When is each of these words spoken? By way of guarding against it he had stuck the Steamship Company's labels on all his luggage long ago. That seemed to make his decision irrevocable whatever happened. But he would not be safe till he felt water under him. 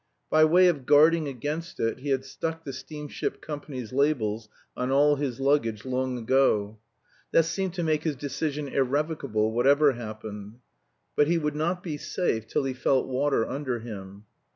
By 0.31 0.45
way 0.45 0.67
of 0.67 0.87
guarding 0.87 1.27
against 1.27 1.79
it 1.79 1.99
he 1.99 2.09
had 2.09 2.25
stuck 2.25 2.63
the 2.63 2.73
Steamship 2.73 3.39
Company's 3.39 3.93
labels 3.93 4.49
on 4.75 4.89
all 4.89 5.17
his 5.17 5.39
luggage 5.39 5.85
long 5.85 6.17
ago. 6.17 6.79
That 7.33 7.45
seemed 7.45 7.75
to 7.75 7.83
make 7.83 8.01
his 8.03 8.15
decision 8.15 8.67
irrevocable 8.67 9.51
whatever 9.51 9.91
happened. 9.91 10.55
But 11.15 11.27
he 11.27 11.37
would 11.37 11.55
not 11.55 11.83
be 11.83 11.97
safe 11.97 12.47
till 12.47 12.63
he 12.63 12.73
felt 12.73 13.05
water 13.05 13.47
under 13.47 13.77
him. 13.77 14.25